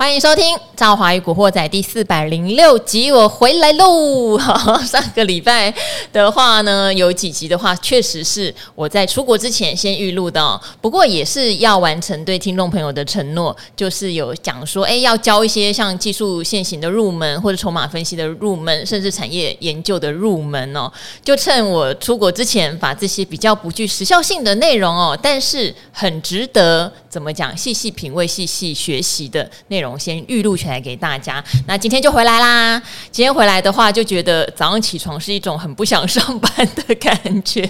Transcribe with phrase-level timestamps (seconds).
[0.00, 4.38] 欢迎收听《赵华与古惑仔》第四百零六集，我回来喽！
[4.82, 5.70] 上个礼拜
[6.10, 20.90] 的话呢，有几集的话，确实是我在出国之前先预录的，不过也是要完成对听众朋友的承诺，就是有讲说，哎，要教一些像技术线型的入门，或者筹码分析的入门，甚至产业研究的入门哦。
[21.22, 29.89] 就趁我出国之前，把这些比较不具时效性的内容哦，但是很值得怎么讲，细细品味、细细学习的内容。
[29.98, 31.42] 先预录起来给大家。
[31.66, 32.80] 那今天就回来啦。
[33.10, 37.68] 今天回来的话，就觉得早上起床是一种很不想上班的感觉。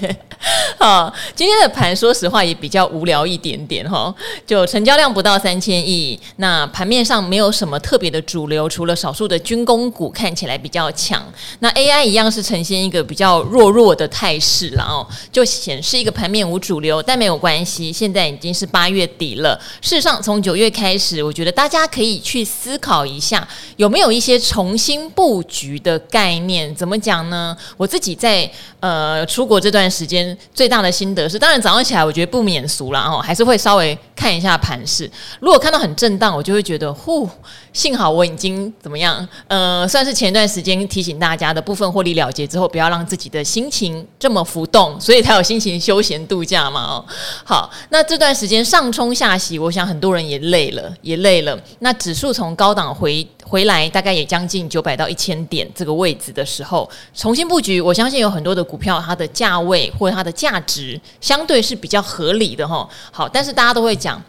[0.78, 4.14] 好，今天的盘说实话也比较无聊一点点哈。
[4.46, 11.22] 就成交量不到三千亿，那盘面上没有什么特别的主流，除了少数的军工股看起来比较强。
[11.60, 17.92] 那 AI 一样是呈现一个比较弱弱的态势了哦，就显示一个盘面无主流，但没有关系。
[17.92, 22.09] 现在已经是八月底了，事实上从九月开始，我觉得大家可以。
[22.18, 26.74] 去思考一下，有没有一些重新布局的概念？
[26.74, 27.56] 怎么讲呢？
[27.76, 35.10] 我自己在呃出国这段时间最大的心得是，当然早上起来我觉得不免俗了哦，还是会稍微看一下盘势。
[35.38, 37.28] 如果看到很震荡，我就会觉得呼。
[37.72, 39.28] 幸好我已经怎么样？
[39.46, 46.80] 呃，算是前段时间提醒大家的部分获利了结之后，不要让自己的心情这么浮动，所以才有心情休闲度假嘛。
[46.84, 47.04] 哦，
[47.44, 51.56] 好，那这段时间上冲下洗，我想很多人也累了，也累了。
[51.78, 62.88] 那指数从高档回回来，大概也将近九百到一千点这个位置的时候，重新布局，我相信有很多的股票，它的价位或者它的价值相对是比较合理的哈。
[63.12, 64.20] 好，但是大家都会讲。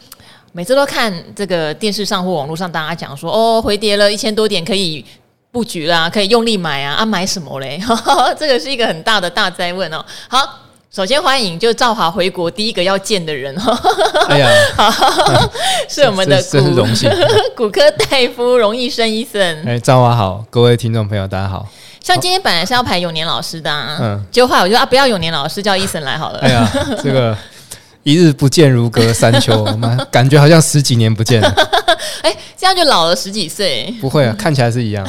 [0.54, 5.06] 每次都看这个电视上或网络上，大家讲说哦，回跌了一千多点可以
[5.50, 7.82] 布局啦，可以用力买啊，啊买什么嘞？
[8.38, 10.06] 这个是一个很大的大哉问哦。
[10.28, 10.60] 好，
[10.94, 13.80] 首先欢迎就赵华回国第一个要见的人哦。
[14.28, 14.92] 哎呀，好，
[15.88, 17.10] 是我们的骨荣幸，
[17.56, 19.66] 骨科 大夫荣医生医生。
[19.66, 21.66] 哎，赵华好，各位听众朋友大家好。
[22.04, 26.40] 像今天本来是要排永年老师的，啊，嗯，结果后来我就啊不要永年老师，叫医生来好了。
[26.40, 26.70] 哎呀，
[27.02, 27.38] 这个。
[28.04, 31.50] 一日不见如隔三秋， 妈感觉好像十几年不见了。
[32.24, 33.94] 哎，这样就老了十几岁？
[34.02, 35.08] 不会啊， 看起来是一样。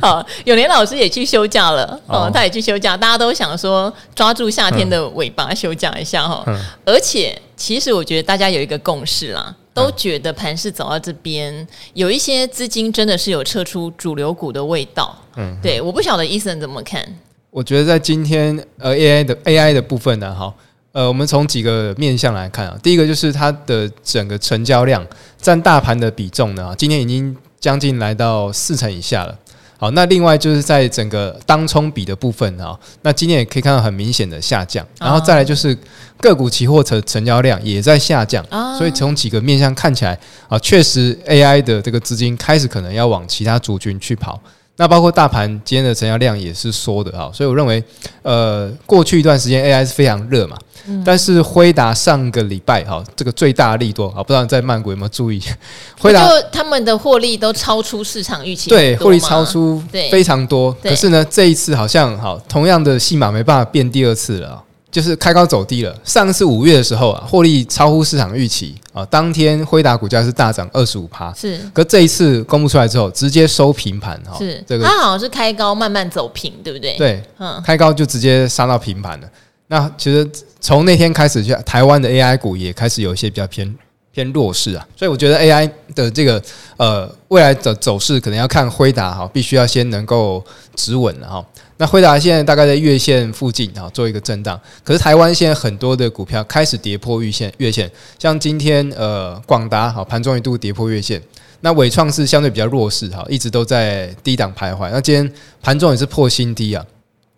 [0.00, 2.96] 好，永年老师也去休假了哦，他也去休假。
[2.96, 6.44] 大家都想说抓住夏天的尾巴休假一下哈。
[6.84, 15.16] 而且，其实我觉得大家有一个共识啦，都觉得盘势走到这边，有一些资金真的是有撤出主流股的味道。
[15.36, 17.02] 嗯，对，我不晓得 Eason 怎么看。
[17.50, 20.52] 我觉得在今天呃 AI 的 AI 的部分呢，哈。
[20.92, 25.04] 呃，我们从几个面向来看啊，第一个就是它的整个成交量
[25.40, 29.34] 占大盘的比重呢，今天已经将近来到四成以下了。
[29.78, 35.76] 好，那另外就是在整个当冲比的部分啊，那今天也可以看到很明显的下降，然后再来就是
[36.20, 38.44] 个股期货成成交量也在下降，
[38.78, 40.16] 所以从几个面向看起来
[40.46, 44.40] 啊，确实 AI 的这个资金开始可能要往其他族群去跑。
[44.76, 47.82] 那包括大盘今天的成交量也是缩的哈，所以我认为，
[48.22, 50.56] 呃，过去一段时间 AI 是非常热嘛，
[51.04, 55.40] 但是辉达上个礼拜哈，这个最大利多啊，不知道在曼谷有没有注意？
[56.00, 64.62] 辉达就他们的获利都超出市场预期，对，获利超出非常多，可是呢，这一次好像好同样的戏码没办法变第二次了。
[64.92, 65.96] 就是开高走低了。
[66.04, 71.32] 上次五月的时候啊，获利超乎市场预期啊，当天辉达股价是大涨二十五趴。
[71.32, 74.36] 是，可这一次公布出来之后，直接收平盘哈。
[74.36, 76.94] 是，这个它好像是开高慢慢走平，对不对？
[76.96, 79.28] 对，嗯，开高就直接杀到平盘了。
[79.68, 80.30] 那其实
[80.60, 83.74] 从那天开始，就台湾的 AI 股也开始有一些比较偏
[84.12, 84.86] 偏弱势啊。
[84.96, 86.42] 所以我觉得 AI 的这个
[86.76, 91.44] 呃未来的走势，可能要看辉达哈，必须要先能够止稳了哈。
[91.78, 94.60] 那辉达现在大概在月线附近啊，做一个震荡。
[94.84, 101.20] 可是台湾现在很多的股票开始跌破月线，月线像今天呃广达好盘中一度跌破月线，
[101.60, 104.90] 那纬创是相对比较弱势哈，一直都在低档徘徊。
[104.92, 106.84] 那今天盘中也是破新低啊，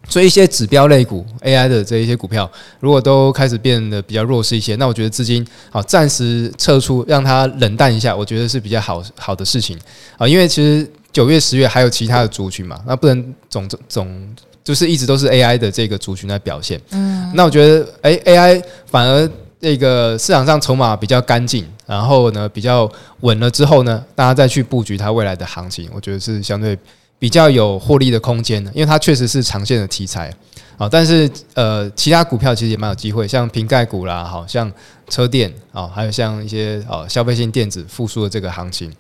[0.08, 2.50] 所以一些指标类股 AI 的这一些股票，
[2.80, 9.78] 如果都开始变得比较弱势一些，那我觉得资金好暂时撤出，让它冷淡一下，我觉得是比较好好的事情
[10.18, 10.88] 啊，因为其实。
[11.14, 12.76] 九月、十月还有其他的族群嘛？
[12.84, 14.34] 那不能总总
[14.64, 16.80] 就是一直都是 AI 的这个族群在表现。
[16.90, 19.30] 嗯，那我觉得，哎，AI 反而
[19.60, 22.90] 这个市场上筹码比较干净，然后呢比较
[23.20, 26.76] 稳了之后呢，大家再去布局它未来的行情，我觉得是相对
[27.24, 30.30] 比较有获利的空间的，因为它确实是长线的题材
[30.76, 30.86] 啊。
[30.86, 34.70] 但是呃，其他股票其实也蛮有机会，像瓶盖股啦，好像
[35.08, 38.92] 车电啊，还有像一些呃消费性电子复苏的这个行情。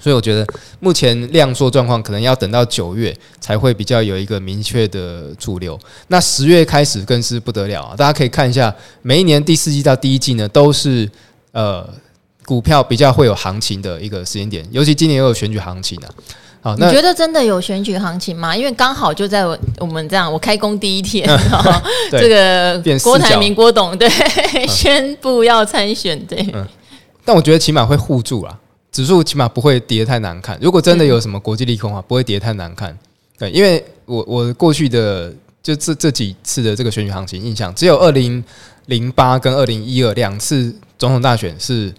[0.00, 0.44] 所以我觉得
[0.80, 5.78] 目前量缩状况可能要等到九月才会比较有一个明确的主流。
[6.08, 7.94] 那十月开始更是不得了啊！
[7.96, 11.08] 大家可以看一下，每一年第四季到第一季呢，都是
[11.52, 11.88] 呃
[12.44, 16.10] 股票比较会有行情的一个时间点，尤其今年又有选举行情啊。
[16.62, 18.54] 好，那你觉得真的有选举行情吗？
[18.54, 19.46] 因为刚好就在
[19.78, 21.26] 我们这样我开工第一天，
[22.10, 26.66] 这个郭台铭郭董对、嗯、宣布要参选，对、嗯。
[27.24, 28.58] 但我觉得起码会互助啦，
[28.92, 30.58] 指数起码不会跌太难看。
[30.60, 32.94] 如果真的有什么国际利空啊，不会跌太难看。
[33.38, 38.44] 对，因为我我过去的就这这几次的这个选举行情印象，只有二零
[38.86, 41.90] 零八跟二零一二两次总统大选是。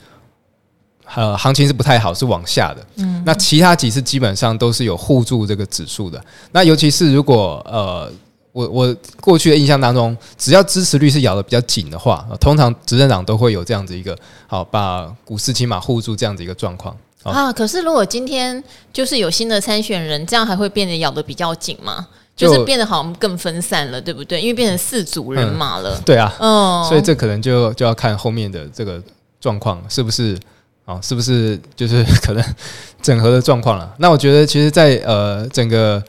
[1.15, 2.85] 呃，行情是不太好，是往下的。
[2.95, 6.23] 嗯，那其他几次基本上都是有护住这个指数的。
[6.51, 8.09] 那尤其是如果呃，
[8.53, 14.17] 我我过去的印象当中，只要支持率是咬得比较紧的话，通常执政党都会有这样子一个
[14.47, 16.95] 好把股市起码护住这样子一个状况。
[17.23, 18.63] 啊，可是如果今天
[18.93, 22.07] 就是有新的参选人，这样还会变得咬得比较紧吗？
[22.37, 24.41] 就是变得好像更分散了，对不对？
[24.41, 25.95] 因为变成四组人马了。
[25.97, 29.01] 嗯、对啊，嗯，所以这可能就就要看后面的这个
[29.41, 30.39] 状况是不是。
[30.85, 32.43] 啊，是不是就是可能
[33.01, 33.93] 整合的状况了？
[33.99, 36.03] 那我觉得，其实在，呃整个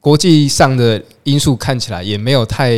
[0.00, 2.76] 国际上的因素看起来，也没有太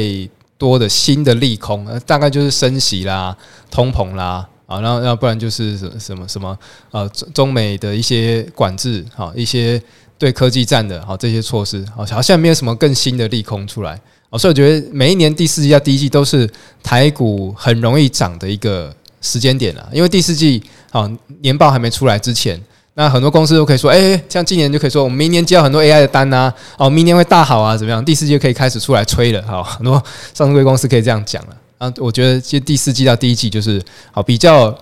[0.59, 3.37] 多的新的利空，大概就是升息啦、
[3.71, 6.59] 通膨啦啊，然后要不然就是什么什么什么
[6.91, 9.83] 呃中美的一些管制，好一些
[10.19, 14.01] 对科技战的好这些措施，好好像没有什么更新的利空出来。
[14.37, 16.49] 所以我觉得每一年第四季到第一季都是
[16.83, 18.93] 台股很容易涨的一个
[19.25, 20.63] 时间点了，因为第四季。
[20.95, 21.11] 好，
[21.41, 22.57] 年报还没出来之前，
[22.95, 28.05] 那很多公司都可以说，哎、像今年就可以说，我们明年接到很多 AI 的单、啊，哦，明年会大好啊，怎么样？
[28.05, 30.01] 第四季就可以开始出来吹了，好，很多
[30.33, 31.57] 上市公司可以这样讲了。
[31.79, 33.83] 啊，我觉得其实第四季到第一季就是
[34.13, 34.73] 好比较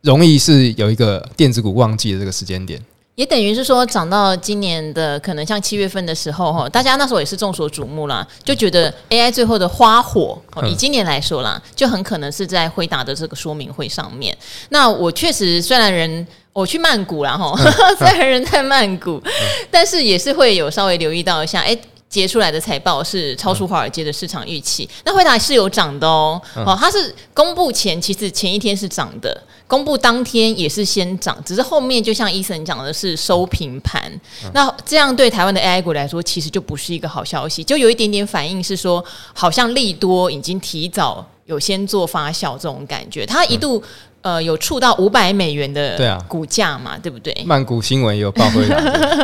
[0.00, 2.82] 容易是有一个电子股旺季的这个时间点。
[3.20, 14.34] 也等于是说，涨到今年的可能像七月份的时候哈，大家那时候也是众所瞩目啦，就觉得 AI 最后的花火，以今年来说啦，就很可能是在辉达的这个说明会上面。
[14.70, 17.54] 那我确实虽然人我去曼谷啦哈，
[17.98, 19.22] 虽然人在曼谷，
[19.70, 21.78] 但是也是会有稍微留意到一下，哎，
[22.10, 24.86] 结出来的财报是超出华尔街的市场预期。
[25.04, 29.40] 那惠达是有涨的哦，哦，它是公布前其实前一天是涨的。
[29.68, 34.02] 公布当天也是先涨，只是后面就像医生讲的是收平盘。
[34.44, 43.76] 嗯、那这样对台湾的 AI 股来说，其实就不是一个好消息，就有一点点反应是说，好像利多已经提早有先做发酵这种感觉，它一度。
[43.78, 43.82] 嗯
[44.22, 46.94] 呃，有触到五百美元的股价嘛？
[47.02, 47.34] 对，不对？
[47.46, 48.76] 曼谷新闻有报回来。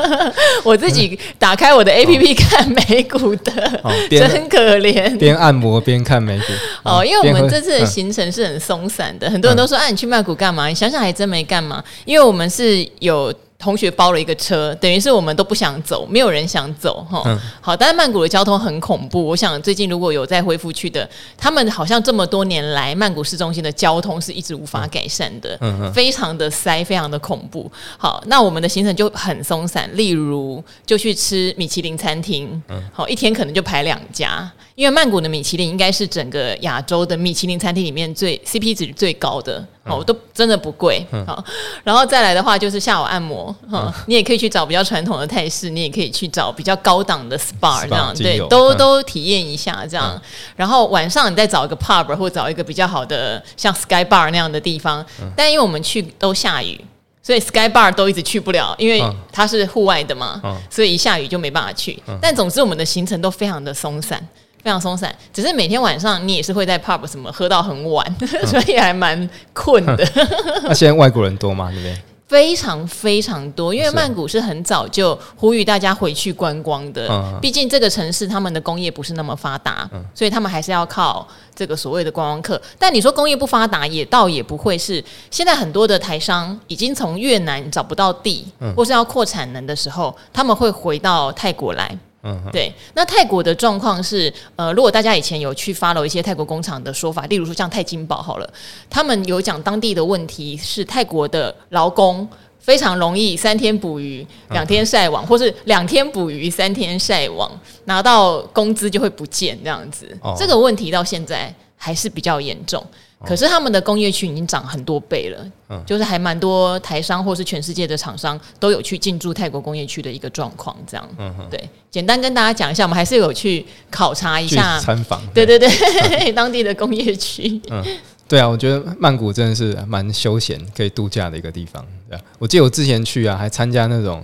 [0.65, 3.53] 我自己打开我的 APP 看美股的，
[3.85, 5.15] 哦、真可怜。
[5.19, 6.45] 边按摩边看美股。
[6.83, 13.31] 哦，因为我们这次的行程是很松散的，嗯、很多人都说：“啊，你去曼谷干嘛？”你想想，还真没干嘛，因为我们是有。
[13.59, 17.23] 同学包了一个车，等于是我们都不想走，没有人想走哈。
[17.27, 19.25] 嗯、好，但是曼谷的交通很恐怖。
[19.27, 25.59] 我想最近如果有在恢复去的，他们好像这么多年来，曼谷市中心的交通是一直无法改善的，
[25.93, 27.71] 非常的塞，非常的恐怖。
[27.97, 34.51] 好，那我们的行程就很松散，例如就去吃米其林餐厅，嗯、好，一天可能就排两家。
[34.77, 41.05] 因为曼谷的米其林应该是整个亚洲的米其林餐厅里面最 CP 值最高的哦，都真的不贵。
[41.27, 41.43] 好，
[41.83, 50.21] 然后再来的话就是下午按摩哈，你也可以去找比较传统的泰式，你也可以去找比较高档的 SPA 这样，对，都都体验一下这样。
[50.55, 55.03] 然后晚上你再找一个 pub 或找一个比较好的像 Sky Bar 那样的地方，
[55.35, 56.79] 但因为我们去都下雨，
[57.23, 59.03] 所以 Sky Bar 都一直去不了，因为
[59.33, 61.99] 它是户外的嘛，所以一下雨就没办法去。
[62.21, 64.23] 但总之我们的行程都非常的松散。
[64.67, 70.05] 非常松散，只是每天晚上你也是会在 pub 什么喝到很晚，嗯、 所以还蛮困的。
[70.67, 71.71] 那现在外国人多吗？
[71.71, 71.97] 对不对？
[72.27, 77.07] 非常非常多，因为曼谷是很早就呼吁大家回去观光的。
[77.09, 82.61] 嗯、毕竟这个城市他们的工业不是那么发达，嗯、所以他们还是要靠这个所谓的观光客。
[82.77, 85.01] 但你说工业不发达，也倒也不会是。
[85.31, 91.97] 现在很多的台商已经从越南找不到地，嗯、或是要扩产能的时候，他们会回到泰国来。
[92.27, 92.73] 嗯，对。
[92.95, 98.53] 那泰国的状况是，呃，如果大家以前有去 follow 一些泰国工厂的说法，例如说像泰金宝好了，
[98.91, 102.29] 他们有讲当地的问题是泰国的劳工
[102.59, 107.49] 非常容易三天捕鱼两天晒网，或是两天捕鱼三天晒网，
[107.85, 110.07] 拿到工资就会不见这样子。
[110.21, 112.85] 哦，这个问题到现在还是比较严重。
[113.25, 121.09] 可是他们的工业区已经涨很多倍了，嗯、就是还蛮多台商或是全世界的厂商都有去进驻泰国工业区的一个状况，这样。
[121.19, 127.61] 嗯哼，对，简单跟大家讲一下，我们还是有去考察一下参访，对 对对，嗯、当地的工业区。
[127.71, 127.83] 嗯，
[128.29, 131.85] 对啊，我觉得曼谷真的是蛮休闲可以度假的一个地方。
[132.11, 134.23] 对，我记得我之前去啊，还参加那种。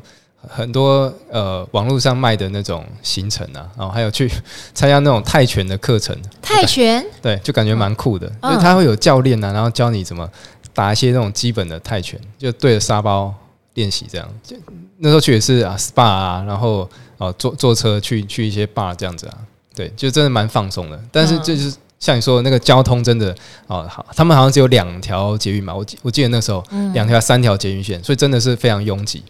[0.48, 4.28] 很多呃，网络上卖的那种行程啊，然后还有去
[4.74, 6.16] 参加那种泰拳的课程。
[6.40, 7.04] 泰拳？
[7.22, 10.28] 对，就感觉蛮酷的，因为他会有教练啊，然后教你怎么
[10.74, 13.32] 打一些那种基本的泰拳，就对着沙包
[13.74, 14.28] 练习这样。
[14.42, 14.56] 就
[14.98, 19.38] 那时候去也是啊，SPA 啊，然后哦坐坐车去去一些 bar 这样子啊，
[19.74, 21.00] 对，就真的蛮放松的。
[21.10, 23.34] 但是就是像你说的那个交通真的
[23.68, 29.22] 哦好，他们好像只有两条捷运嘛，我记我记得那时候两条三条捷运线，所以真的是非常拥挤。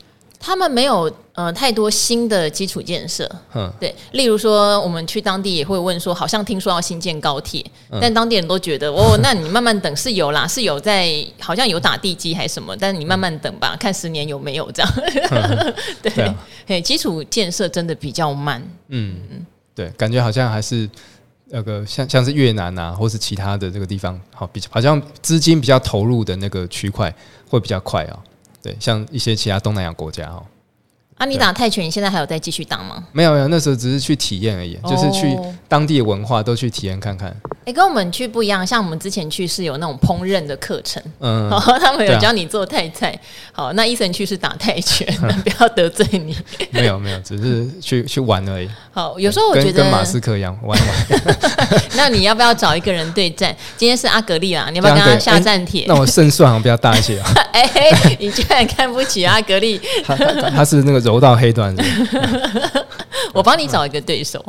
[0.45, 14.93] 他们没有呃太多新的基础建设，嗯，对，例如说我们去当地也会问说，好像听说要新建高铁，嗯、但当地人都觉得哦，那你慢慢等是有啦，是有在好像有打地基还是什么，但是你慢慢等吧，看十年有没有这样，
[15.31, 19.47] 嗯、 对，对啊、基础建设真的比较慢，嗯嗯，
[19.77, 20.91] 对，感觉好像还是
[21.51, 27.15] 那个像像是越南啊，或是其他的这个地方，好比好像资金比较投入的那个区块
[27.49, 28.19] 会比较快啊。
[28.63, 30.47] 对，像一些其他东南亚国家哦。
[31.23, 33.01] 啊，你打泰拳，你现在还有在继续打吗？
[33.13, 35.39] 没有没有，那时候只是去体验而已，就是去
[35.69, 37.29] 当地的文化都去体验看看。
[37.61, 41.49] 哎、欸，跟我们去不一样，像我们之前去是有那种烹饪的课程，嗯，
[41.81, 43.11] 他们有教你做泰菜。
[43.53, 45.07] 啊、好，那医生去是打泰拳，
[45.45, 46.37] 不要得罪你。
[46.73, 48.69] 没有没有，只是去去玩而已。
[48.91, 51.37] 好，有时候我觉得跟，跟马斯克一样玩玩。
[51.95, 53.57] 那你要不要找一个人对战？
[53.77, 55.85] 今天是阿格力啦，你要不要跟他下战帖？
[55.87, 57.33] 那我胜算好像比较大一些啊。
[57.53, 59.81] 哎、欸，你居然看不起阿格力？
[60.05, 61.75] 他他，他是那个柔到黑段。
[63.35, 64.45] 我帮你找一个对手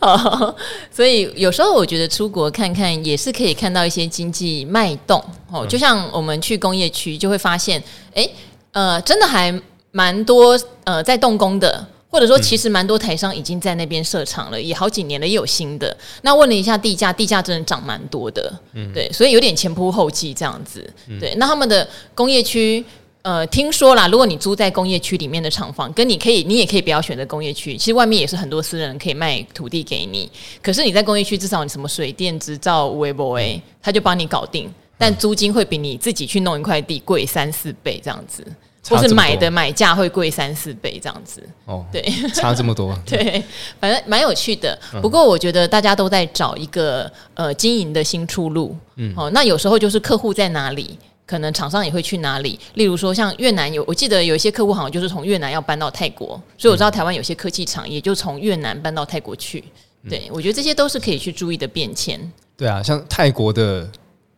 [0.00, 0.54] 哈，
[0.94, 5.66] 所以有时候我觉得出国看看也是可以看到一些经济脉动哦。
[5.66, 7.82] 就像我们去工业区，就会发现，
[8.14, 8.28] 哎，
[8.72, 9.52] 呃，真的还
[9.90, 15.96] 蛮多呃在动工的，或者说其实蛮多台商已经在那边设厂了，也好几年了，也有新的。
[16.22, 20.88] 那问了一下地价，地价真的涨蛮多的，嗯对，所以有点前仆后继这样子。
[21.18, 22.84] 对，那他们的工业区。
[23.22, 27.76] 呃，听说啦，如果你租在工业区里面的厂房，跟你可以，你也可以不要选择工业区。
[27.76, 30.28] 其实外面也是很多私人可以卖土地给你。
[30.60, 34.68] 可是你在工业区，至少你什么水电执照、微博诶，他就帮你搞定。
[34.98, 38.44] 但租金会比你自己去弄一块地贵三四倍这样子，
[38.88, 41.42] 或是买的买价会贵三四倍这样子。
[41.64, 42.02] 哦， 对，
[42.34, 42.96] 差这么多。
[43.06, 43.40] 对，
[43.78, 44.76] 反正蛮有趣的。
[45.00, 48.76] 不过我觉得大家都在找一个呃经营的新出路。
[48.96, 50.98] 嗯，哦，那有时候就是客户在哪里。
[51.26, 52.58] 可能厂商也会去哪里？
[52.74, 59.62] 例如说，像越南有，我记得有一些客户好像就是从越南要搬到泰国，所以我知道台湾有些科技厂也就从越南搬到泰国去。
[60.10, 62.20] 对，我觉得这些都是可以去注意的变迁。
[62.56, 63.88] 对啊，像泰国的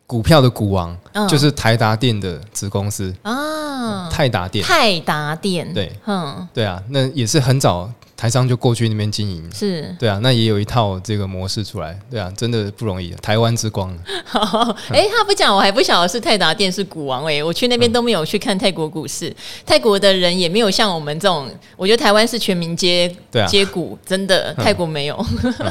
[0.07, 0.97] 股票的股王
[1.29, 7.91] 就是台达电的子公司啊，泰达电，泰达电，对，嗯，对啊，那也是很早。
[8.17, 9.95] 台商就过去那边经营，是。
[9.99, 13.11] 对啊，那也有一套这个模式出来，对啊，真的不容易。
[13.23, 13.93] 台湾之光，
[14.89, 19.35] 哎、欸，他不讲，我还不晓得是泰达电视股王哎、欸，我去那边都没有去看泰国股市，
[19.67, 23.15] 泰国的人也没有像我们这种，我觉得台湾是全民皆
[23.49, 25.17] 皆股，真的，泰国没有。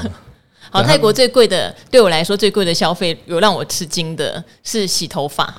[0.70, 5.54] 好，泰国最贵的，对我来说最贵的消费，有让我吃惊的是洗头发。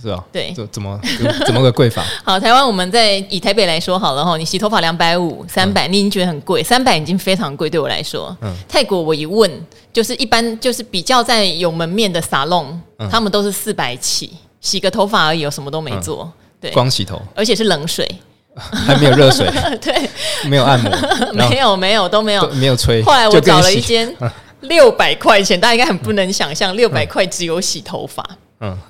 [0.00, 0.98] 是啊，对，怎怎么
[1.44, 2.04] 怎么个贵法？
[2.24, 8.36] 好，台湾我们在以台北来说好了哈，你洗头发两百五、三百，你已经觉得很贵，三百已经非常贵，对我来说。
[8.40, 9.50] 嗯，泰国我一问，
[9.92, 18.08] 就是一般就是比较在有门面的沙龙，嗯、他们都是四百起，洗个头发而已，有什么都没做，嗯、对，光洗头，而且是冷水，
[18.56, 19.46] 还没有热水，
[19.80, 20.08] 对，
[20.44, 20.90] 没有按摩，
[21.34, 23.02] 没有没有都没有，没有吹。
[23.02, 24.14] 后来我找了一间
[24.62, 28.24] 六百块钱，大家应该很不能想象，六百块只有洗头发。
[28.30, 28.36] 嗯，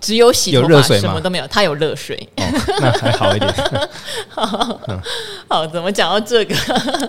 [0.01, 1.47] 只有洗头发，什么都没有。
[1.47, 2.45] 他有热水，哦，
[2.81, 3.55] 那还好一点。
[4.29, 5.01] 好， 嗯、
[5.49, 6.55] 好，怎么讲到这个？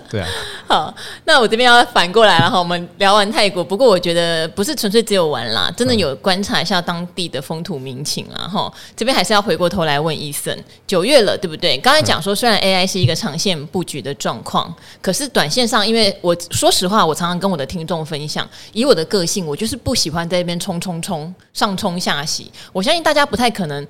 [0.08, 0.28] 对啊。
[0.68, 2.58] 好，那我这边要反过来了哈。
[2.58, 8.72] 我们聊完泰国，不过我觉得不是纯粹只有玩啦，真的有观察一下当地的风土民情啊哈。
[8.96, 11.76] 这边还是要回过头来问医生，九月了，对不对？
[11.78, 22.51] 刚才讲说，虽然 AI 是一个长线布局的状况，可是短线上，因为我说实话，我常常跟我的听众分享，以我的个性，我就是不喜欢在那边冲冲冲，上冲下洗。
[22.72, 23.86] 我相信大家不太可能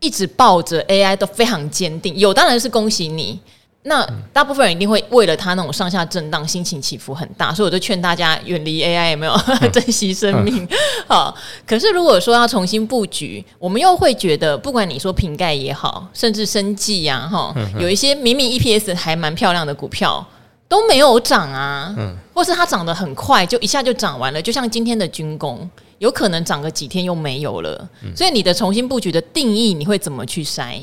[0.00, 3.38] 一直抱着 AI 都非常坚定，有当然是恭喜你。
[3.82, 9.34] 那大部分人一定会为了它那种上下震荡，心情起伏很大，所以我就劝大家远离 AI，有没有？
[9.72, 10.68] 珍惜生命。
[11.08, 11.34] 好，
[11.66, 20.22] 可是如果说要重新布局，我们又会觉得，不管你说瓶盖也好，甚至生计呀，哈，有一些明明 EPS 还蛮漂亮的股票
[20.68, 21.94] 都没有涨啊，
[22.34, 25.66] 或是它涨得很快，就一下就涨完了，就像今天的军工。
[26.00, 30.80] 有可能涨个几天又没有了，所以你的重新布局的定义，你会怎么去筛？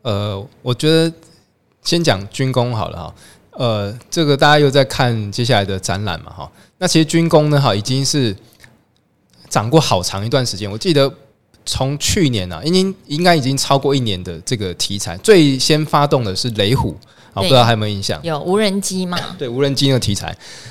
[0.00, 1.12] 呃，我觉得
[1.82, 3.14] 先讲军工好了哈。
[3.52, 6.50] 呃，这个大家又在看接下来的展览嘛哈。
[6.78, 8.34] 那其实军工呢哈，已经是
[9.50, 10.70] 涨过好长一段时间。
[10.70, 11.12] 我记得
[11.66, 16.96] 从去年啊，已经应该已经超过一年的这个题材，最先发动的是雷虎。
[17.32, 18.20] 好，不知道还有没有印象？
[18.22, 19.16] 有无人机嘛？
[19.38, 20.26] 对，无人机那个题材，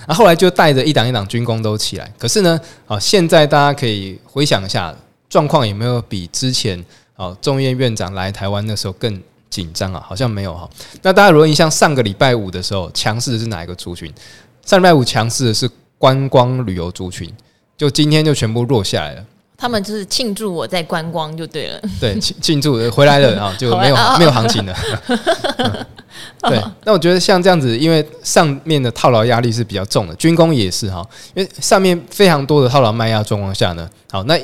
[0.08, 2.12] 然后后来就带着一档一档军工都起来。
[2.18, 4.94] 可是呢，啊，现在大家可以回想一下，
[5.30, 6.84] 状况有没有比之前
[7.16, 10.70] 哦众院院长来台湾那时候更紧张啊，好像没有哈。
[11.02, 14.14] 那大家如果印象上个礼拜五的时候，强势的是哪一个族群？
[14.66, 17.32] 上礼拜五强势的是观光旅游族群，
[17.78, 19.26] 就今天就全部弱下来了。
[19.60, 24.74] 他们就是庆祝我在观光就对了，对，庆庆祝回来了 啊，就没有没有行情了。
[26.44, 34.40] 对，那我觉得像这样子，因为上面的套牢压力是比较重的，军工也是哈，因为上面非常多的套牢卖压状况下呢，好，那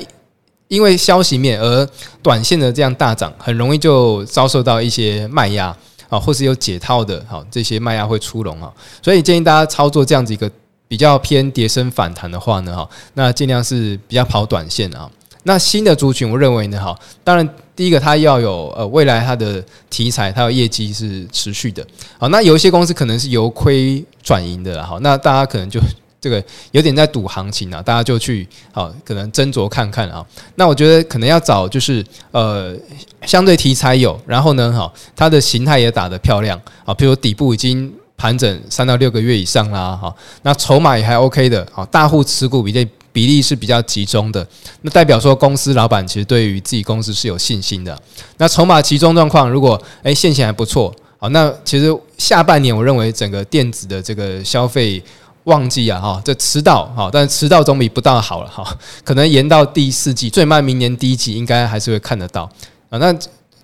[0.68, 1.88] 因为消息面而
[2.22, 5.74] 短线的这样大涨，很容易就遭受到一些卖压
[6.10, 8.70] 啊，或是有解套的，好，这些卖压会出笼啊，
[9.02, 10.50] 所以建议大家操作这样子一个。
[10.88, 15.10] 比较偏跌升反弹的话呢，哈，那尽量是比较跑短线啊。
[15.42, 21.86] 那新的族群，我认为呢，哈，当然第一个它要有呃未来它的题材，它的业绩是持续的。
[22.18, 25.80] 好，那有一些公司可能是由亏转盈的，哈，那大家可能就
[26.20, 30.24] 这个有点在赌行情啊，大家就去好可能斟酌看看啊。
[30.56, 32.76] 那我觉得可能要找就是呃
[33.22, 37.92] 相对题材有，然后呢，哈，它的形态也打得漂亮啊，比如底部已经。
[38.16, 44.46] 盘整三到六个月以上啦，哈，那筹码也还 OK 的，啊，大户持股比例比例是比较集中的，
[44.82, 47.98] 那代表说公司老板其实对于自己公司是有信心的。
[48.38, 55.02] 那筹码集中状况，如果诶现行还不错，好，那其实下半年我认为整个电子的这个消费
[55.44, 58.66] 旺季啊，哈，这迟到哈，但迟到总比不到好了哈，
[59.04, 62.50] 可能延到第四季，最慢明年第一季应该还是会看得到
[62.88, 63.14] 啊，那。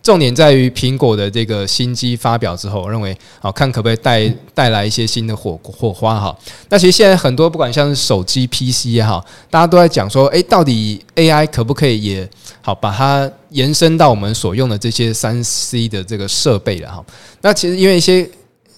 [0.03, 6.37] 重点在于苹果的这个新机发表之后，我认为好看可不可以带带来一些新的火火花哈？
[6.69, 12.29] 那其实现在很多不管像是手机、PC 也好，大家都在讲说，诶，到底 AI 可不可以也
[12.61, 17.05] 好把它延伸到我们所用的这些三 C 的这个设备了哈？
[17.41, 18.29] 那其实因为一些。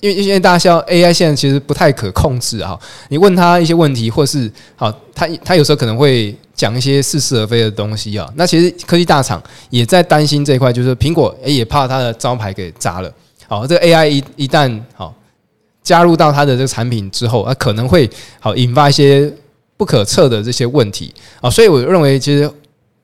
[0.00, 2.78] 因为因为大家知道 AI 现在其实不太可控制哈，
[3.08, 8.30] 你问他一些问题，或是好，他他有时候可能会讲一些似是而非的东西啊。
[8.36, 13.12] 那其实科技大厂也在担心这一块，就是苹果也怕它的招牌给砸了。
[13.46, 15.14] 好，这个 AI 一一旦好
[15.82, 18.08] 加入到它的这个产品之后，啊，可能会
[18.40, 19.32] 好引发一些
[19.76, 21.50] 不可测的这些问题啊。
[21.50, 22.50] 所以我认为其实。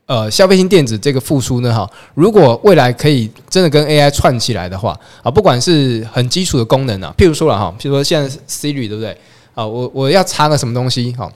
[0.06, 9.16] 呃，消费性电子这个复苏呢，哈，如果未来可以真的跟 AI 串起来的话，啊，不管是很基础的功能啊，譬如说了哈，譬如说现在 Siri 对不对？
[9.54, 11.30] 啊，我我要查个什么东西，哈，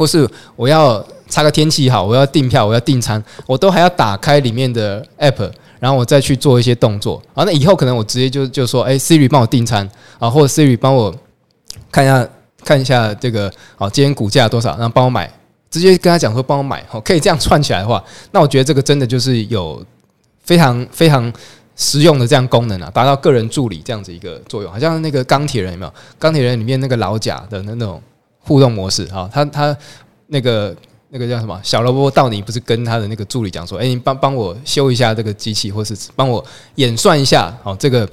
[0.00, 7.22] 或是我要查个天气，好，我要订票，我要订餐，我都还要打开里面的 App，然后我再去做一些动作。
[7.34, 9.86] 啊，那以后可能我直接就就说，哎，Siri 帮我订餐
[10.18, 11.14] 啊，或者 Siri 帮我
[11.92, 12.26] 看一下
[12.64, 15.30] 看一下这个，啊，今天股价多少，然后帮我买。
[15.70, 19.84] 直接跟他讲说帮我买，好可以这样串起来的话，那我觉得这个真的就是有
[20.42, 21.30] 非常非常
[21.76, 25.92] 实用的这样功能啊，达到个人助理这样子一个作用，好像那个钢铁人有没有？
[26.18, 28.02] 钢铁人里面那个老贾的那种
[28.50, 29.76] 互动模式啊，他他
[30.26, 30.74] 那个
[31.10, 31.56] 那个叫什么？
[31.62, 38.08] 小萝卜到你不是跟他的那个助理讲说，诶，你帮帮我修一下这个机器，或是帮我演算一下，好这个。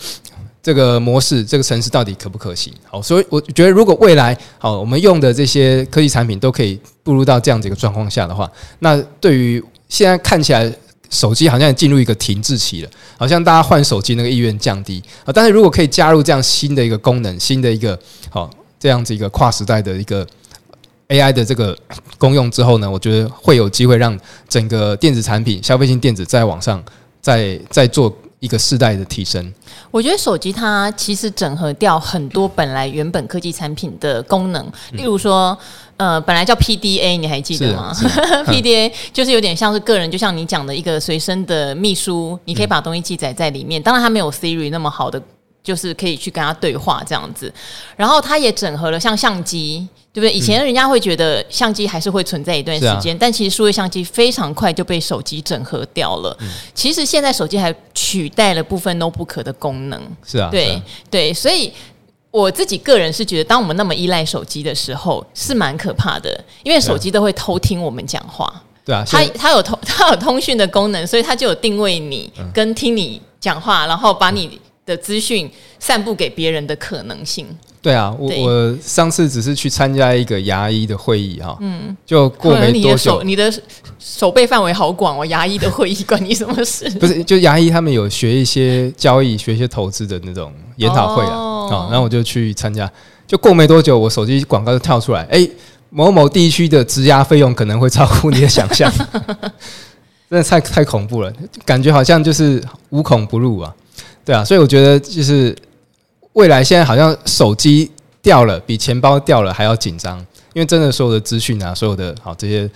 [0.59, 2.73] 这个模式，这个程式到底可不可行？
[2.83, 10.69] 好，所以我觉得，如果未来好，我们用的这些科技产品都可以步入到这样子一个状况下的话，那对于现在看起来
[11.09, 15.31] 手机好像进入一个停滞期了，好像大家换手机那个意愿降低啊。
[15.31, 17.97] 但是如果可以加入这样新的一个功能，新的一个
[18.29, 20.25] 好这样子一个跨时代的一个
[21.09, 21.77] AI 的这个
[22.17, 26.83] 功用之后呢，我觉得会有机会让整个电子产品、消费性电子在网上
[27.21, 28.15] 再再做。
[28.39, 29.51] 一个世代的提升，
[29.89, 35.57] 我觉得手机它其实整合掉很多本来原本科技产品的功能，例如说，
[35.97, 37.91] 呃，本来叫 PDA，你还记得吗？
[38.45, 43.81] PDA 就是有点像是个人，就像你讲的一个随身的秘书，你可以把东西记载在里面。
[43.81, 45.19] 当然，它没有 Siri 那么好的。
[45.67, 47.53] 就是可以去跟他对话这样子，
[47.97, 50.31] 然后他也整合了像相机，对不对？
[50.31, 56.33] 以前人家会觉得相机还是会存在一段时间，嗯、但其实数位相机非常快就被手机整合掉了。
[56.39, 60.01] 嗯、其实现在手机还取代了部分 notebook 的功能。
[60.25, 61.73] 是啊，对对，所以
[62.31, 68.49] 我自己个人是觉得，当我们那么依赖手机的时候，是蛮可怕的，因为手机都会偷听我们讲话。
[68.85, 74.57] 对啊，它它有通 它有通讯的功能，所以它就有定位你跟听你讲话，然后把你。
[74.87, 75.47] 的资讯
[75.77, 77.45] 散布给别人的可能性。
[77.79, 83.53] 对啊，我我上次只是去参加一个牙医的会议哈，嗯，就过没多久，你的
[83.99, 86.89] 手背范围好广哦，牙医的会议关你什么事？
[86.99, 92.91] 不是，就牙医他们有学一些交易、学一些投资的那种研讨会啊，哦，然后我就去参加，
[93.27, 95.47] 就过没多久，我手机广告就跳出来，哎，
[95.89, 98.91] 某某地区的植牙费用可能会超乎你的想象，
[100.29, 101.31] 真的太太恐怖了，
[101.63, 103.73] 感觉好像就是无孔不入啊。
[104.27, 105.55] 对啊，所以我觉得就是
[106.33, 107.89] 未来现在好像手机
[108.21, 110.19] 掉了比钱包掉了还要紧张，
[110.53, 112.69] 因为真的所有的资讯啊，所有的好这些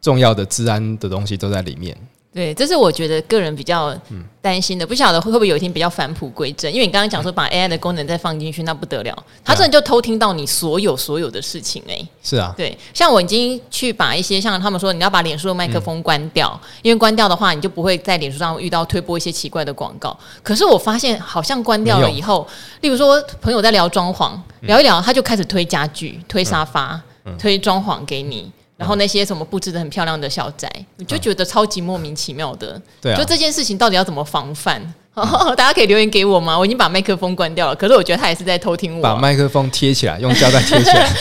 [0.00, 1.94] 重要的治安的东西都在里面。
[2.38, 3.92] 对，这是我觉得个人比较
[4.40, 6.72] 担心的，不晓得会不会有一天比较返璞归真。
[6.72, 12.08] 因为你刚刚讲说把 AI 的功能再放进去，那不得了，它真的就偷听到你所有所有的事情哎、欸。
[12.22, 20.16] 是啊，对，像我已经去把一些像他们说你要把脸书的麦克风关掉，嗯、因为关掉的话你就不会在脸书上遇到推播一些奇怪的广告。
[20.44, 22.46] 可是我发现好像关掉了以后，
[22.82, 28.48] 例如说朋友在聊装潢，聊一聊他就开始推家具、推沙发、嗯、推装潢给你。
[28.78, 32.80] 然后那些什么布置的很漂亮的小宅，你就觉得超级莫名其妙的。
[33.02, 34.80] 对啊，就这件事情到底要怎么防范？
[35.56, 36.56] 大家可以留言给我吗？
[36.56, 39.02] 我已经把麦克风关掉了，可是我觉得他也是在偷听我。
[39.02, 41.12] 把麦克风贴起来，用胶带贴起来，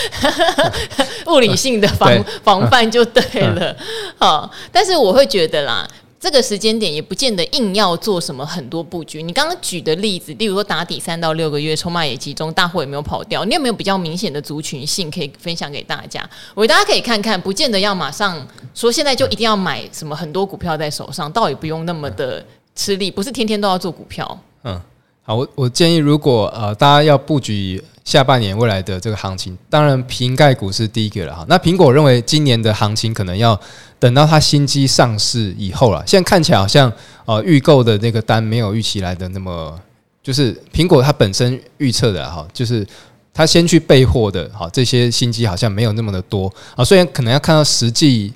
[1.25, 3.75] 物理性的防防范就对了。
[4.19, 5.87] 好，但是我会觉得啦。
[6.19, 9.21] 这个时间点也不见得硬要做什么很多布局。
[9.21, 16.27] 你刚刚举的例子，例如说打底三到六个月，筹码也集中，大货也没有跑掉，你有没有比较明显的族群性可以分享给大家？
[16.55, 22.43] 我大家可以看看，不见得要马上说现在就一定要买什么很多股票在手上，倒也不用那么的
[22.75, 24.39] 吃力，不是天天都要做股票。
[24.63, 24.81] 嗯，
[25.27, 27.83] 好，我我建议，如果呃大家要布局。
[28.05, 31.45] 下半年未来的这个行情，当然苹概股是第一个了哈。
[31.49, 33.59] 那苹果认为今年的行情可能要
[33.99, 36.01] 等到它新机上市以后了。
[36.07, 36.89] 现在看起来好像
[37.25, 39.77] 呃预购的那个单没有预期来的那么，
[40.23, 42.87] 就是苹果它本身预测的哈，就是
[43.33, 46.85] 它先去备货的哈，这些新机好像没有那么的多啊。
[46.85, 48.33] 虽然可能要看到实际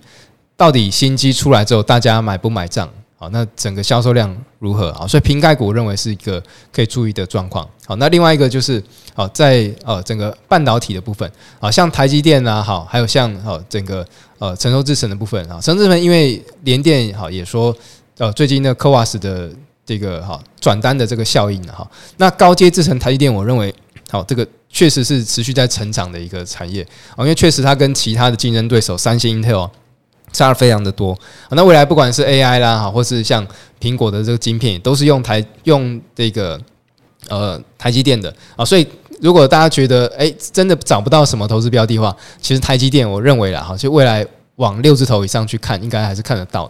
[0.58, 2.90] 到底新机出来之后，大家买不买账。
[3.22, 5.06] 好，那整个销售量如何啊？
[5.06, 6.42] 所以瓶盖股认为是一个
[6.74, 7.70] 可以注意的状况。
[7.86, 14.04] 好，那另外一个就是，好在呃整个半导体的部分，啊，像台积电啊，好，还有像好整个
[14.40, 17.72] 呃成熟制程的部分啊，成熟制程因为联电好也说，
[18.18, 19.52] 呃最近的科瓦斯的
[19.86, 23.72] 这个哈转单的这个效应哈，那高阶制程台积电我认为
[24.10, 26.82] 好这个确实是持续在成长的一个产业
[27.16, 29.70] 啊，因为确实它跟其他的竞争对手三星、Intel。
[30.32, 31.18] 差的非常的多，
[31.50, 33.46] 那未来不管是 AI 啦，哈，或是像
[33.80, 36.60] 苹果的这个晶片，都是用台用这个
[37.28, 38.88] 呃台积电的啊，所以
[39.22, 46.70] 如果大家觉得哎、真的找不到什么投资标的话，其实台积电我认为啦哈，就未来往六字头以上去看，应该还是看得到。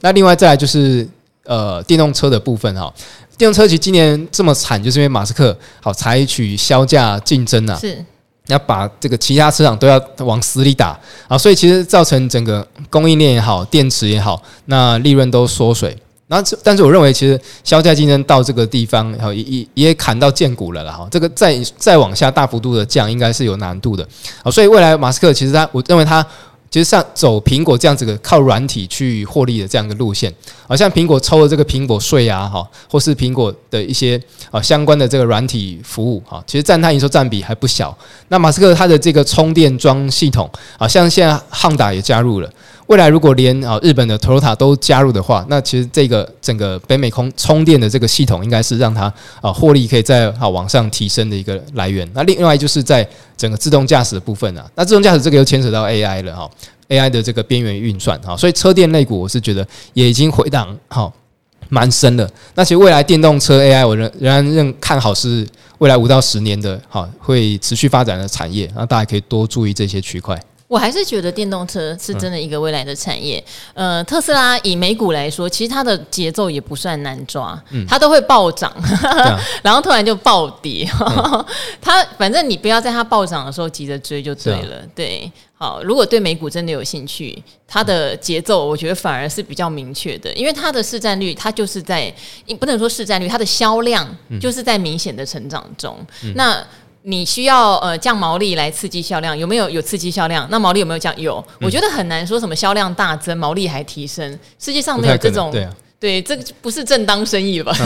[0.00, 1.06] 那另外再来就是
[1.44, 2.92] 呃电动车的部分哈，
[3.36, 7.78] 电动车其实今年这么惨，就是因为马斯克好采取削价竞争啊。
[7.78, 8.04] 是。
[8.48, 15.96] 要把这个其他车厂都要往死里打啊，所以其实造成整个供应链也好，电池也好，那利润都缩水。
[16.26, 21.06] 那但是我认为，其实削价竞争到这个地方，然后也也也砍到见骨了了哈。
[21.10, 24.06] 这个再再往下大幅度的降，应该是有难度的
[24.42, 24.50] 啊。
[24.50, 26.26] 所以未来马斯克其实他，我认为他。
[26.72, 30.32] 其实像走苹果这样子的靠软体去获利的这样一个路线，
[30.66, 34.18] 好像苹果抽的这个苹果税啊，哈，或是苹果的一些
[34.50, 37.94] 啊相关的这个软体服务哈，其实占它营收占比还不小。
[38.28, 42.50] 那马斯克他的这个充电桩系统，好像现在汉达也加入了。
[42.88, 52.08] 未来如果连啊日本的 Toyota 都加入的话，那其实这个整个北美空充电的这个系统，应该是让它啊获利可以再啊往上提升的一个来源。
[52.12, 56.50] 那另外就是在整个自动驾驶的部分啊，那自动驾驶这个又牵扯到 AI 了哈
[56.88, 61.12] ，AI 的这个边缘运算哈，所以车电类股我是觉得也已经回档好
[61.68, 62.28] 蛮深了。
[62.54, 65.46] 那其实未来电动车 AI 我仍仍然认看好是
[65.78, 70.38] 未来五到十年的哈会持续发展的产业，那大家可以多注意这些区块。
[70.72, 73.44] 我还是觉得电动车是真的一个未来的产业。
[73.74, 78.72] 呃，特斯拉以美股来说，其实它的节奏也不算难抓，它都会暴涨，
[79.62, 80.88] 然后突然就暴跌。
[81.78, 84.82] 它反正你不要在它暴涨的时候急着追就对了。
[84.94, 92.10] 对，好，如果对美股真的有兴趣，它的节奏我觉得反而是比较明确的，因为它的市占率，它就是在
[92.58, 94.08] 不能说市占率，它的销量
[94.40, 95.94] 就是在明显的成长中。
[96.34, 96.66] 那
[97.04, 100.46] 你需要呃降毛利来刺激销量，有没有有刺激销量？
[100.50, 101.12] 那毛利有没有降？
[101.20, 104.38] 有，嗯、我觉得很难说什么销量大增，毛利还提升。
[104.58, 107.76] 世界上没有这种，对啊，对，这个不是正当生意吧？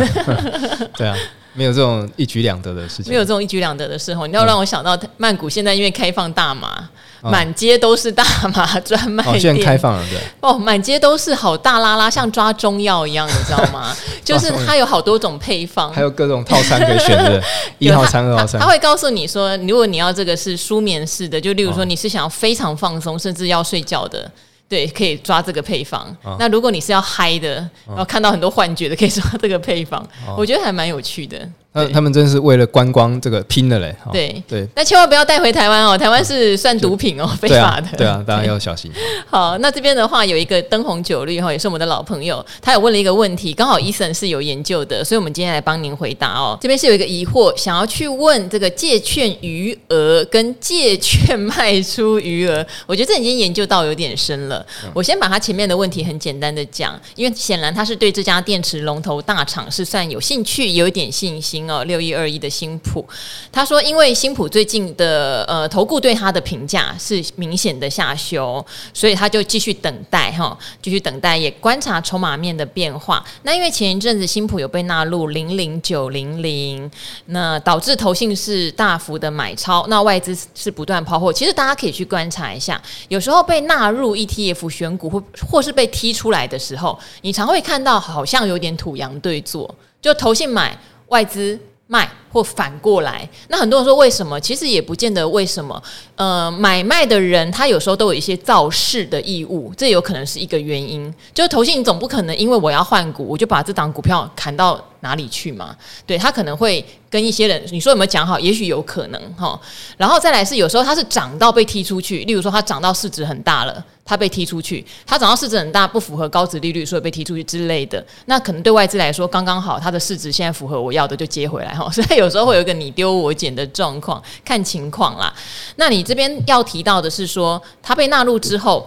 [0.96, 1.16] 对啊，
[1.56, 4.26] 没有这种一举两得的事情，没有这种一举两得的事候。
[4.26, 6.88] 你要让我想到曼谷现在因为开放大麻。
[7.22, 8.22] 满街都是大
[8.54, 10.20] 麻专卖店，哦，现在开放了对。
[10.38, 13.92] 哦，满街都是好大拉拉，像抓中药一样，你知道吗？
[14.22, 17.42] 就是它有好多种配方，还有各种套餐可以选择，
[17.80, 18.60] 一号餐、二号餐。
[18.60, 24.30] 他会告诉你说，如果你要这个是舒眠式的，就例如说你是想要非常放松，甚至要睡觉的，
[24.68, 26.04] 对，可以抓这个配方。
[26.22, 30.02] 哦、那如果你是要嗨的，然后看到很多幻觉的，可以抓这个配方。
[30.26, 31.48] 哦、我觉得还蛮有趣的。
[31.76, 33.94] 那他们真是为了观光这个拼了嘞。
[34.10, 37.88] 对对，那千万不要带回台湾哦，台湾是算毒品哦，非法的。
[37.98, 38.90] 对啊， 大家要小心。
[39.28, 46.56] 好，那这边的话有一个灯红酒绿哈，也是我们的老朋友，他有问了一个问题，刚好 Eason 是有研究的，所以我们今天来帮您回答哦。
[46.60, 54.64] 这边是有一个疑惑，想要去问这个借券余额跟借券卖出余额，我觉得这已经研究到有点深了。
[54.94, 61.84] 我先把他前面的问题很简单的讲，因为显然他是对这家电池龙头大厂是算有兴趣，有一点信心哦。
[61.84, 63.06] 六一二一的新普，
[63.52, 73.24] 他说因为新普最近的呃投顾对他的评价是明显的下修，所以他就继续等待哈，继续等待也观察筹码面的变化。
[73.42, 76.90] 那因为前一阵子新普有被纳入零零九零零，
[77.26, 81.32] 那导致投信是大幅的买超，那外资是不断抛货。
[81.32, 90.76] 其实大家可以去观察一下，有时候被纳入 ETF 选股或或是被踢出来的时候，你常会看到好像有点土洋对坐，就投信买，
[91.08, 92.08] 外资卖。
[92.36, 94.38] 或反过来，那很多人说为什么？
[94.38, 95.82] 其实也不见得为什么。
[96.16, 101.12] 呃，买卖的人他有时候都有一些造势的义务，这有可能是一个原因。
[101.32, 105.74] 就是投信总不可能因为我要换股，我就把这档股票砍到哪里去嘛？
[106.04, 108.38] 对，他可能会跟一些人，你说有没有讲好？
[108.38, 109.58] 也许有可能哈。
[109.96, 118.04] 然后再来是有时候它是涨到被踢出去，例如说它涨到市值很大了，它被踢出去；它涨到市值很大不符合高值利率，所以被踢出去之类的。
[118.26, 121.90] 那可能对外资来说刚刚好，它的市值现在符合我要的，就接回来哈。
[121.90, 122.25] 所以有。
[122.26, 125.32] 有时候会有一个你丢我捡的状况，看情况啦。
[125.76, 128.84] 那你这边要提到的是说，它被纳入之后，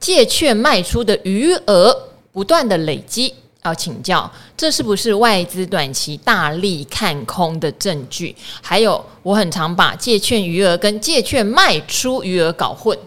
[0.00, 1.96] 借券卖出的余额
[2.32, 8.34] 不断的累积，要请教，这是不是外资短期大力看空的证据？
[8.60, 12.98] 还有，我很常把借券余额跟借券卖出余额搞混。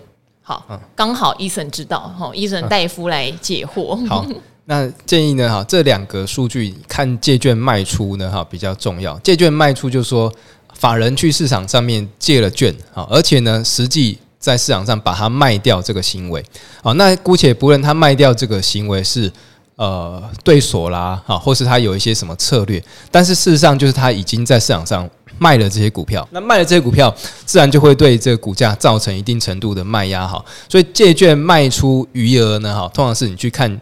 [0.41, 0.65] 好，
[0.95, 4.07] 刚好 Eason 知道，哈，Eason 大夫来解惑。
[4.07, 4.25] 好。
[4.65, 9.19] 那建议呢，哈，这两个数据看借券卖出呢，哈，比较重要。
[9.19, 10.31] 借券卖出就是说，
[10.73, 16.41] 法人去市场上面借了券，啊，而且呢，实际在市场上把它卖掉这个行为，
[16.81, 19.29] 好，那姑且不论他卖掉这个行为是
[19.75, 27.13] 呃对锁啦，哈，或是他有一些什么策略，但是事实上就是他已经在市场上卖了这些股票，那卖了这些股票，
[27.45, 33.77] 自然就会对这个股价造成一定程度的卖压，哈，所以借券卖出余额呢，哈，通常是你去看。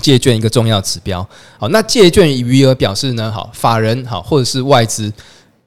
[0.00, 1.26] 借券一个重要指标，
[1.58, 5.12] 好，那借券余额表示呢，好，法人好或者是外资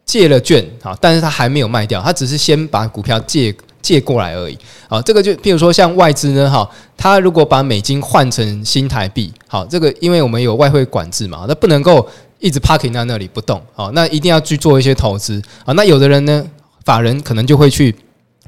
[0.06, 4.58] 借了券，好，但是他还没有卖掉，他只是先把股票借借过来而已，
[4.88, 12.08] 好，这个就譬如说像外资呢，哈，他如果把美金换成新台币，好，这个因为我们有外汇管制嘛，那不能够
[12.40, 16.44] 一直 parking 在那里不动，好，那一定要去做一些投资，啊，那有的人呢，
[16.86, 17.94] 法人可能就会去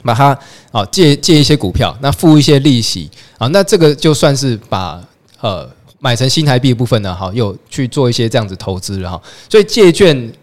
[0.04, 0.38] 把它
[0.72, 5.00] 啊借借一些股票，那付一些利息，啊，那这个就算是把。
[5.46, 10.34] 呃，买成新台币的部分呢，好，有去做一些这样子投资了哈，所以借券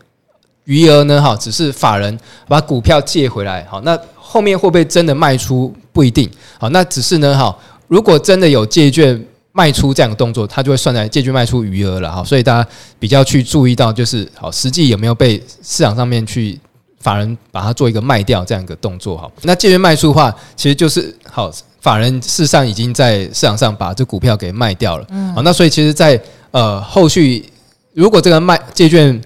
[0.63, 7.53] 余额呢，哈，只是法人把股票借回来，好，那后面会不会真的卖出不一定，好，那只是呢，哈，
[7.89, 16.61] 如果真的有借券卖出这样的动作，它就会算在借券卖出余额了哈，所以大家比较去注意到，就是好，实际有没有被市场上面去
[17.03, 21.53] 法人把它做一个卖掉这样一个动作，好，那借券卖出的话，其实就是好。
[21.83, 27.45] 法人事实上已经在市场上把这股票给卖掉了，嗯，好，那所以其实在，在呃后续，
[27.93, 29.21] 如果这个卖借券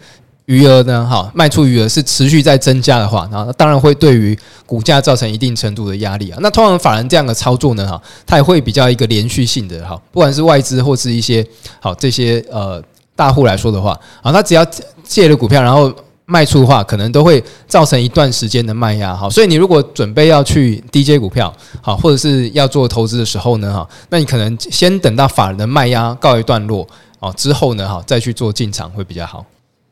[0.47, 4.35] 余额呢，哈，卖出余额是持续在增加的话，那当然会对于
[4.65, 6.39] 股价造成一定程度的压力啊。
[6.41, 11.47] 那通常法人这样的操作呢，哈，它也会比较一个连续性的，哈，不管是外资或是一些
[11.79, 12.83] 好这些呃
[13.15, 13.91] 大户来说的话，
[14.23, 14.67] 啊，他只要
[15.05, 15.95] 借了股票，然后。
[16.27, 26.87] 卖出的话，可能都会造成一段时间的卖压，哈，所以你如果准备要去低接股票，好，或者是要做投资的时候呢，哈，那你可能先等到法人的卖压告一段落，
[27.21, 29.45] 哦，之后呢，哈，再去做进场会比较好。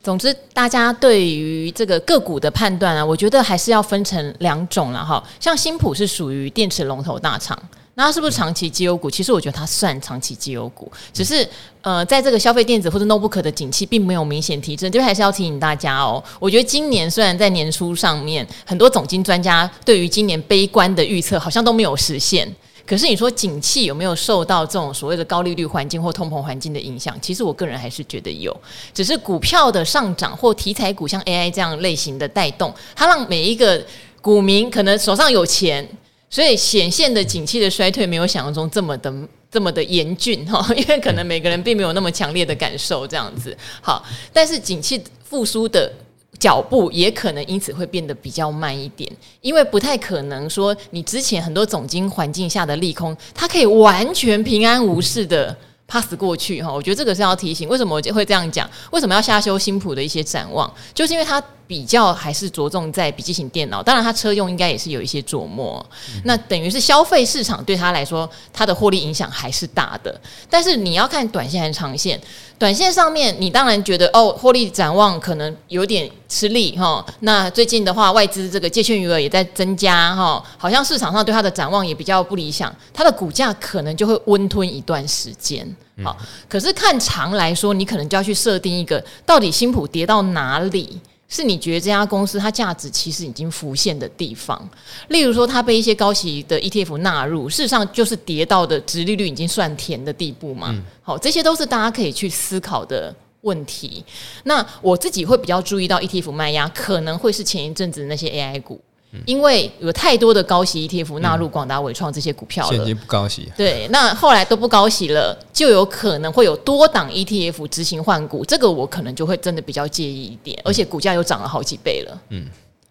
[0.03, 5.23] 总之，大家对于这个个股的判断啊，我觉得还是要分成两种了哈。
[5.39, 7.57] 像新普是属于电池龙头大厂。
[7.97, 9.09] 那它是不是长期绩优股？
[9.09, 11.47] 其实我觉得它算长期绩优股，只是
[11.81, 14.91] 呃，在这个消费电子或者 notebook 的景气并没有明显提振。
[14.91, 16.21] 这边还是要提醒大家哦。
[16.37, 22.45] 我觉得今年虽然在年初上面很多总经专家对于今年悲观的预测好像都没有实现，
[22.85, 27.17] 可是你说景气有没有受到这种所谓的高利率环境或通膨环境的影响？
[27.21, 28.53] 其实我个人还是觉得有，
[28.93, 33.81] 只是股票的上涨或题材股像 AI 这样类型的带动，它让每一个
[34.21, 35.87] 股民可能手上有钱。
[36.29, 39.13] 所以显现的景气的衰退没有想象中这么的
[39.51, 43.55] 这么的严峻哈， 因为可能每个人并没有那么强烈的感受这样子。
[43.81, 45.91] 好，但是景气复苏的
[46.37, 49.09] 脚步也可能因此会变得比较慢一点，
[49.39, 55.55] 因为不太可能说你之前很多总经环境下的利空，它可以完全平安无事的
[55.87, 58.69] pass 过去哈，我觉得这个是要提醒，为什么我会这样讲？
[58.91, 60.71] 为什么要下修新普的一些展望？
[60.93, 65.83] 就是因为它比较还是着重在笔记型电脑，当然它车用应该也是有一些琢磨。
[66.13, 70.19] 嗯、那等于是消费市场对它来说，它的获利影响还是大的。
[70.49, 72.19] 但是你要看短线还是长线？
[72.57, 77.05] 短线上面，你当然觉得哦，获利展望可能有点吃力哈。
[77.19, 85.67] 那最近的话，外资这个借券余额也在增加哈，好像市场上对它的展望也比较不理想，它的股价可能就会温吞一段时间。
[86.03, 86.15] 好，
[86.47, 90.99] 可是看长来说，你可能就要去设定一个，到底新普跌到哪里？
[91.35, 94.69] 是你觉得这家公司它价值其实已经浮现的地方，
[95.09, 100.73] 例如说它被一些高息的 ETF 纳入，事实上就是跌到的殖利率已经算甜的地步嘛。
[101.01, 104.03] 好，这些都是大家可以去思考的问题。
[104.45, 108.79] 那我自己会比较注意到 ETF 卖压，可能会是前一阵子那些 AI 股。
[109.25, 113.51] 因为有太多的高息 ETF 纳入广达、伟创这些股票了，现金不高息。
[113.55, 122.21] 对，那后来都不高息了，就有可能会有多档 ETF 执行换股，这个我可能就会真的比较介意一点，而且股价又涨了好几倍了。
[122.29, 122.47] 嗯，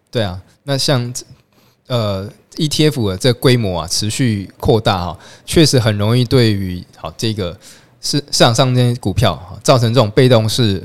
[0.09, 1.13] 对啊，那像
[1.87, 7.57] 呃 ETF 的这个规模啊持续扩大哈，确实很容易对于好这个
[8.01, 10.83] 市市场上这些股票造成这种被动式。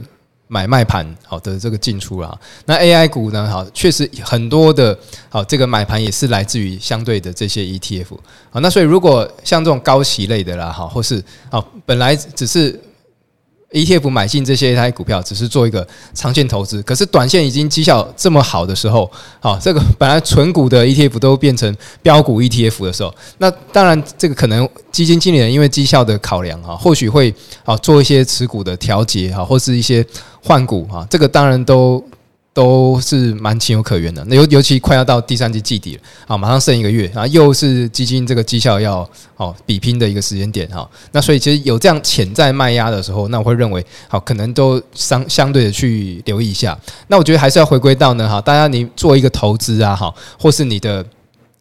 [0.50, 3.48] 买卖盘好的这个进出了，那 AI 股呢？
[3.48, 8.18] 好，确实很多的，好这个买盘也是来自于相对的这些 ETF
[8.50, 12.78] 好，那所以如果像这种高息类的啦，好，或是好本来只是。
[13.72, 16.82] ETF 买进这些一台股票，只是做一个长线投资。
[16.82, 30.04] 可是短线已经绩效这么好的时候，好，这个本来纯股的 ETF 都变成标股 ETF 的时候，那当然这个可能基金经理人因为绩效的考量啊，或许会啊做一些持股的调节啊，或是一些
[30.42, 32.04] 换股啊，这个当然都。
[32.52, 34.24] 都是蛮情有可原的。
[34.26, 40.88] 那尤尤其快要到第三季季底了，啊，马上剩一个月，然后又是基金这个绩效要哦比拼的一个时间点哈。
[41.12, 46.76] 那所以其实有这样潜在卖压的时候，那我会认为好，可能都相相对的去留意一下。
[47.06, 51.04] 那我觉得还是要回归到呢，哈，大家你做一个投资啊，好，或是你的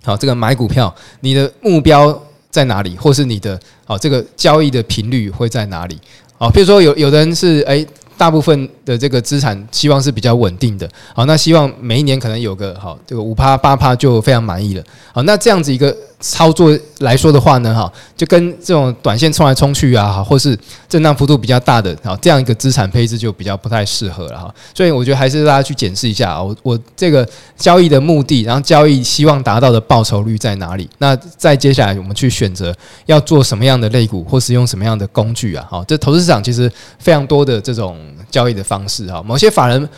[0.04, 5.99] 好这个买股票，你的目标在哪里，或是你的好这个交易的频率会在哪里？
[6.39, 7.88] 好，比如说有有的人是诶。
[8.19, 15.95] 大部分的这个资产希望是比较稳定的，好，那希望每一年可能有个好这个五趴八趴就非常满意了，好，那这样子一个。
[16.21, 20.58] 操作来说的话呢，哈，就跟这种短线冲来冲去啊，哈，或是
[20.89, 24.54] 震荡幅度比较大的，好，这样一个资产配置就比较不太适合了哈。
[24.73, 27.25] 所以我觉得还是大家去检视一下啊，我我这个
[27.56, 30.89] 交易的目的，然后交易希望达到的报酬率在哪里？
[30.97, 32.75] 那再接下来我们去选择
[33.06, 35.65] 要做什么样的类股，或是用什么样的工具啊？
[35.69, 37.97] 好，这投资市场其实非常多的这种
[38.30, 39.22] 交易的方方式哈。
[39.22, 39.89] 某些法人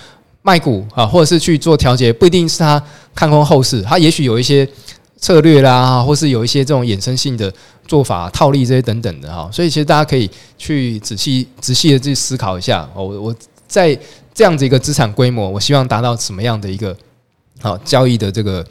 [0.42, 2.82] 卖股啊，或者是去做调节，不一定是他
[3.14, 4.68] 看空后市，他也许有一些。
[5.22, 7.54] 策略啦，或是有一些这种衍生性的
[7.88, 12.90] 做法、套利这些等等的哈，所以其实大家可以去仔细、仔细的去思考一下。
[12.96, 13.36] 我我
[13.68, 13.96] 在
[14.34, 16.98] 这样子一个资产规模，我希望达到什么样的一个
[17.62, 18.66] 好交易的这个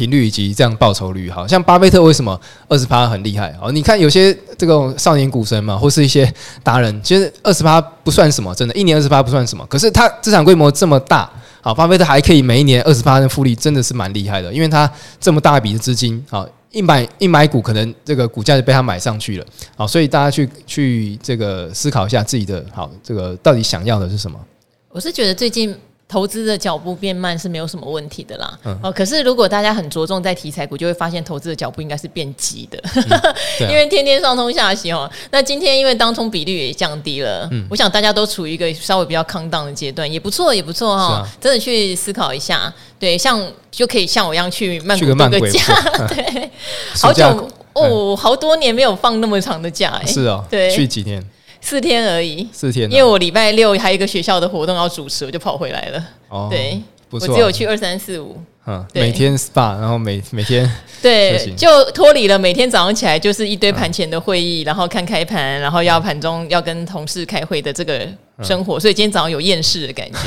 [0.00, 1.28] 频率以及这样报酬率？
[1.28, 3.54] 好像巴菲特为什么二十趴很厉害？
[3.60, 6.32] 哦，你看有些这个少年股神嘛，或是一些
[6.62, 9.66] 达人，其实二十趴不算什么，真的，一年二十趴不算什么。
[9.66, 11.30] 可是他资产规模这么大。
[11.60, 19.44] 好，巴菲特还可以每一年二十趴的复利，真的是蛮厉害的，因为他这么大笔的资金，好一买一买股，可能这个股价就被他买上去了。
[19.76, 24.40] 好，所以大家去去这个思考一下自己的，好这个到底想要的是什么？
[24.88, 25.76] 我是觉得最近。
[26.10, 28.58] 投资的脚步变慢是没有什么问题的啦。
[28.82, 32.82] 哦，可是如果大家很着重在题材股，就会发现投资的脚步应该是变急的，
[33.62, 35.08] 因为天天上冲下洗哦。
[35.30, 41.24] 那今天因为当冲比率也降低了，我想大家都处于一个稍微比较康荡的阶段，也不错，也不错哈。
[41.40, 45.62] 真的去思考一下，对，像就可以像我一样去曼谷度个假，
[46.10, 46.50] 对，
[47.00, 51.24] 好久哦，好多年没有放那么长的假，是哦，对，去几天？
[51.60, 56.04] 四天而已，四天，因为我礼拜六还有一个学校的活动要主持，我就跑回来了。
[56.28, 58.36] 哦，对，不错，我只有去二三四五。
[58.66, 60.70] 嗯，每天 SPA，然后每每天
[61.00, 68.06] 对，就脱离了每天早上起来就是一堆盘前的会议，然后看开盘，然后要盘中要跟同事开会的这个
[68.42, 70.18] 生活，所以今天早上有厌世的感觉。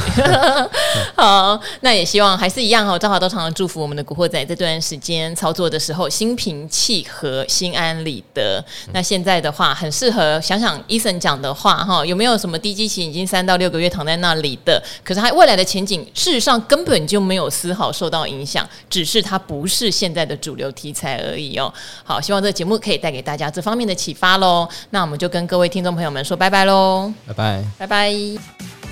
[1.16, 8.64] 好，那也希望还是一样哈，正好都常常祝福我们的古惑仔这段时间操作的时候心平气和、心安理得。
[8.92, 21.74] 那现在的话，很适合想想 Eason 讲的话哈，有没有什么低基期已经三到六个月躺在那里的，可是他未来的前景事实上根本就没有丝毫受到影响，只是它不是现在的主流题材而已哦。
[22.04, 24.68] 好，希望这个节目可以带给大家这方面的启发喽。
[24.92, 28.83] 那我们就跟各位听众朋友们说拜拜喽，拜拜拜，拜拜。